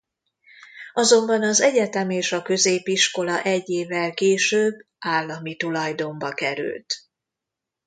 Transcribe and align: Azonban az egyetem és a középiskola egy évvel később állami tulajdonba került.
Azonban 0.93 1.43
az 1.43 1.61
egyetem 1.61 2.09
és 2.09 2.31
a 2.31 2.41
középiskola 2.41 3.41
egy 3.43 3.69
évvel 3.69 4.13
később 4.13 4.85
állami 4.99 5.55
tulajdonba 5.55 6.33
került. 6.33 6.93